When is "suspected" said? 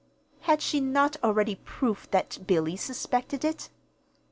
2.75-3.45